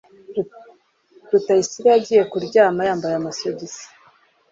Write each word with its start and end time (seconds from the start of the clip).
Rutayisire 1.31 1.87
yagiye 1.93 2.23
kuryama 2.31 2.81
yambaye 2.87 3.15
amasogisi. 3.17 3.85